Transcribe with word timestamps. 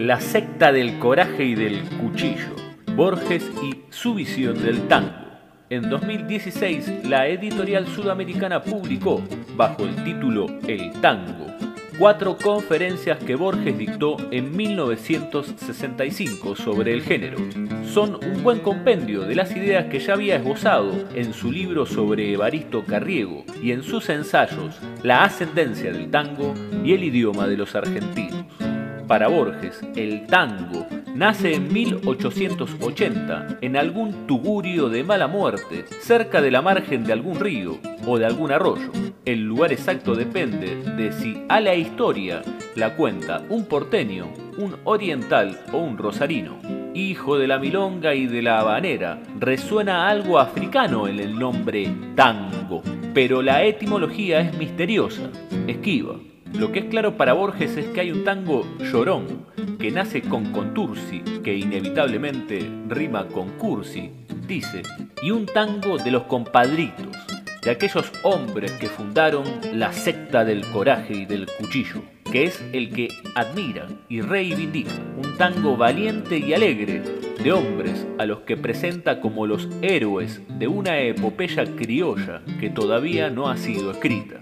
La 0.00 0.18
secta 0.18 0.72
del 0.72 0.98
coraje 0.98 1.44
y 1.44 1.54
del 1.54 1.82
cuchillo, 2.00 2.56
Borges 2.96 3.52
y 3.62 3.82
su 3.90 4.14
visión 4.14 4.62
del 4.62 4.88
tango. 4.88 5.12
En 5.68 5.90
2016, 5.90 7.04
la 7.04 7.28
editorial 7.28 7.86
sudamericana 7.86 8.62
publicó, 8.62 9.22
bajo 9.56 9.84
el 9.84 9.94
título 10.02 10.46
El 10.66 10.90
tango, 11.02 11.48
cuatro 11.98 12.38
conferencias 12.38 13.18
que 13.18 13.34
Borges 13.34 13.76
dictó 13.76 14.16
en 14.30 14.56
1965 14.56 16.56
sobre 16.56 16.94
el 16.94 17.02
género. 17.02 17.36
Son 17.84 18.18
un 18.24 18.42
buen 18.42 18.60
compendio 18.60 19.24
de 19.24 19.34
las 19.34 19.54
ideas 19.54 19.84
que 19.90 20.00
ya 20.00 20.14
había 20.14 20.36
esbozado 20.36 21.10
en 21.14 21.34
su 21.34 21.52
libro 21.52 21.84
sobre 21.84 22.32
Evaristo 22.32 22.86
Carriego 22.86 23.44
y 23.62 23.72
en 23.72 23.82
sus 23.82 24.08
ensayos 24.08 24.80
La 25.02 25.24
ascendencia 25.24 25.92
del 25.92 26.10
tango 26.10 26.54
y 26.82 26.94
el 26.94 27.04
idioma 27.04 27.46
de 27.46 27.58
los 27.58 27.74
argentinos. 27.74 28.46
Para 29.10 29.26
Borges, 29.26 29.80
el 29.96 30.24
tango 30.28 30.86
nace 31.16 31.54
en 31.54 31.72
1880 31.72 33.58
en 33.60 33.76
algún 33.76 34.28
tugurio 34.28 34.88
de 34.88 35.02
mala 35.02 35.26
muerte, 35.26 35.84
cerca 35.98 36.40
de 36.40 36.52
la 36.52 36.62
margen 36.62 37.02
de 37.02 37.12
algún 37.12 37.40
río 37.40 37.80
o 38.06 38.18
de 38.18 38.26
algún 38.26 38.52
arroyo. 38.52 38.92
El 39.24 39.42
lugar 39.42 39.72
exacto 39.72 40.14
depende 40.14 40.76
de 40.96 41.10
si 41.10 41.42
a 41.48 41.58
la 41.58 41.74
historia 41.74 42.42
la 42.76 42.94
cuenta 42.94 43.42
un 43.48 43.64
porteño, 43.64 44.28
un 44.58 44.76
oriental 44.84 45.58
o 45.72 45.78
un 45.78 45.98
rosarino. 45.98 46.60
Hijo 46.94 47.36
de 47.36 47.48
la 47.48 47.58
milonga 47.58 48.14
y 48.14 48.28
de 48.28 48.42
la 48.42 48.60
habanera, 48.60 49.20
resuena 49.40 50.08
algo 50.08 50.38
africano 50.38 51.08
en 51.08 51.18
el 51.18 51.36
nombre 51.36 51.92
tango, 52.14 52.80
pero 53.12 53.42
la 53.42 53.64
etimología 53.64 54.38
es 54.38 54.56
misteriosa, 54.56 55.32
esquiva. 55.66 56.29
Lo 56.54 56.72
que 56.72 56.80
es 56.80 56.84
claro 56.86 57.16
para 57.16 57.32
Borges 57.32 57.76
es 57.76 57.86
que 57.86 58.00
hay 58.00 58.10
un 58.10 58.24
tango 58.24 58.66
llorón, 58.80 59.46
que 59.78 59.90
nace 59.90 60.22
con 60.22 60.52
contursi, 60.52 61.20
que 61.42 61.56
inevitablemente 61.56 62.68
rima 62.88 63.26
con 63.28 63.50
cursi, 63.50 64.10
dice, 64.46 64.82
y 65.22 65.30
un 65.30 65.46
tango 65.46 65.96
de 65.96 66.10
los 66.10 66.24
compadritos, 66.24 67.06
de 67.62 67.70
aquellos 67.70 68.10
hombres 68.22 68.72
que 68.72 68.88
fundaron 68.88 69.44
la 69.74 69.92
secta 69.92 70.44
del 70.44 70.66
coraje 70.66 71.14
y 71.14 71.24
del 71.24 71.46
cuchillo, 71.46 72.02
que 72.30 72.44
es 72.44 72.62
el 72.72 72.90
que 72.92 73.08
admira 73.34 73.86
y 74.08 74.20
reivindica. 74.20 74.92
Un 75.16 75.36
tango 75.36 75.76
valiente 75.76 76.38
y 76.38 76.54
alegre 76.54 77.02
de 77.42 77.52
hombres 77.52 78.06
a 78.18 78.26
los 78.26 78.40
que 78.40 78.56
presenta 78.56 79.20
como 79.20 79.46
los 79.46 79.68
héroes 79.80 80.42
de 80.58 80.68
una 80.68 81.00
epopeya 81.00 81.64
criolla 81.64 82.42
que 82.58 82.68
todavía 82.68 83.30
no 83.30 83.48
ha 83.48 83.56
sido 83.56 83.90
escrita. 83.90 84.36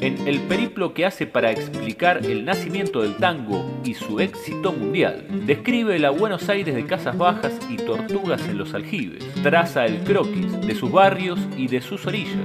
En 0.00 0.28
el 0.28 0.40
periplo 0.40 0.92
que 0.92 1.06
hace 1.06 1.26
para 1.26 1.50
explicar 1.50 2.26
el 2.26 2.44
nacimiento 2.44 3.02
del 3.02 3.16
tango 3.16 3.80
y 3.84 3.94
su 3.94 4.20
éxito 4.20 4.72
mundial, 4.72 5.24
describe 5.46 5.98
la 5.98 6.10
Buenos 6.10 6.48
Aires 6.48 6.74
de 6.74 6.84
casas 6.84 7.16
bajas 7.16 7.58
y 7.70 7.76
tortugas 7.76 8.46
en 8.48 8.58
los 8.58 8.74
aljibes, 8.74 9.24
traza 9.42 9.86
el 9.86 10.00
croquis 10.00 10.60
de 10.60 10.74
sus 10.74 10.92
barrios 10.92 11.38
y 11.56 11.68
de 11.68 11.80
sus 11.80 12.04
orillas, 12.06 12.36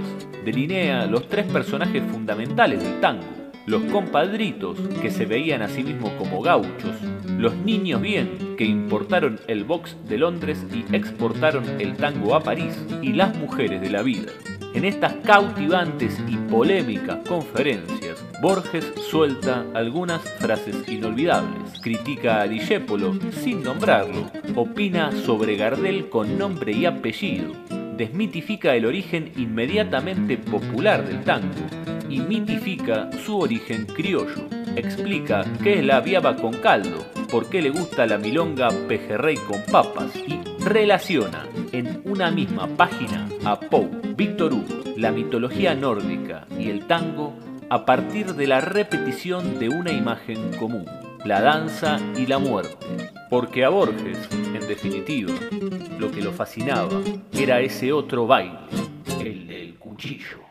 delinea 0.46 1.06
los 1.08 1.28
tres 1.28 1.48
personajes 1.48 2.04
fundamentales 2.12 2.82
del 2.82 3.00
tango, 3.02 3.26
los 3.66 3.82
compadritos, 3.92 4.80
que 5.02 5.12
se 5.12 5.26
veían 5.26 5.62
a 5.62 5.68
sí 5.68 5.84
mismos 5.84 6.12
como 6.14 6.42
gauchos, 6.42 6.96
los 7.38 7.54
niños 7.58 8.02
bien, 8.02 8.47
que 8.58 8.66
importaron 8.66 9.40
el 9.48 9.64
box 9.64 9.96
de 10.10 10.18
Londres 10.18 10.66
y 10.74 10.84
exportaron 10.96 11.64
el 11.80 11.96
tango 11.96 12.36
a 12.36 12.42
París, 12.42 12.78
y 13.02 13.14
las 13.14 13.38
mujeres 13.38 13.80
de 13.80 13.90
la 13.90 14.02
vida. 14.02 14.32
En 14.74 14.86
estas 14.86 15.14
cautivantes 15.24 16.20
y 16.28 16.36
polémicas 16.36 17.20
conferencias, 17.28 18.24
Borges 18.42 18.94
suelta 19.10 19.66
algunas 19.74 20.22
frases 20.40 20.88
inolvidables, 20.88 21.80
critica 21.82 22.42
a 22.42 22.48
Dijépolo 22.48 23.18
sin 23.32 23.64
nombrarlo, 23.64 24.30
opina 24.56 25.12
sobre 25.12 25.56
Gardel 25.56 26.10
con 26.10 26.38
nombre 26.38 26.74
y 26.74 26.86
apellido, 26.86 27.54
desmitifica 27.98 28.76
el 28.76 28.86
origen 28.86 29.32
inmediatamente 29.36 30.38
popular 30.38 31.08
del 31.08 31.24
tango 31.24 31.66
y 32.10 32.20
mitifica 32.20 33.10
su 33.26 33.40
origen 33.40 33.86
criollo. 33.88 34.48
Explica 34.76 35.44
qué 35.64 35.80
es 35.80 35.86
la 35.86 36.02
viaba 36.02 36.36
con 36.36 36.54
caldo, 36.54 37.04
por 37.32 37.50
qué 37.50 37.62
le 37.62 37.70
gusta 37.70 38.06
la 38.06 38.18
milonga 38.18 38.70
pejerrey 38.88 39.36
con 39.38 39.62
papas 39.72 40.16
y 40.16 40.40
relaciona 40.64 41.46
en 41.72 42.02
una 42.06 42.32
misma 42.32 42.68
página 42.68 43.28
a 43.46 43.60
Poe, 43.60 43.90
Víctor 44.16 44.54
Hugo, 44.54 44.84
la 44.96 45.12
mitología 45.12 45.76
nórdica 45.76 46.48
y 46.58 46.70
el 46.70 46.88
tango 46.88 47.34
a 47.70 47.86
partir 47.86 48.34
de 48.36 48.48
la 48.48 48.62
repetición 48.62 49.60
de 49.60 49.70
una 49.70 49.92
imagen 49.92 50.54
común, 50.58 50.86
la 51.26 51.42
danza 51.42 52.00
y 52.16 52.26
la 52.26 52.40
muerte. 52.40 52.86
Porque 53.30 53.66
a 53.66 53.70
Borges, 53.70 54.18
en 54.32 54.68
definitiva, 54.68 55.34
lo 56.00 56.12
que 56.12 56.22
lo 56.22 56.32
fascinaba 56.32 57.02
era 57.34 57.60
ese 57.60 57.92
otro 57.92 58.26
baile, 58.26 58.60
el 59.20 59.48
del 59.48 59.76
cuchillo. 59.76 60.47